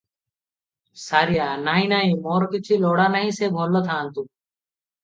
[1.01, 4.27] ସାରିଆ- ନାହିଁ ନାହିଁ, ମୋର କିଛି ଲୋଡ଼ା ନାହିଁ, ସେ ଭଲ ଥାଆନ୍ତୁ।